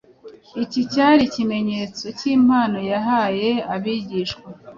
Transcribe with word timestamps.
Iki 0.63 0.81
cyari 0.91 1.21
ikimenyetso 1.25 2.05
cy’impano 2.17 2.77
yahaye 2.91 3.49
abigishwa 3.73 4.47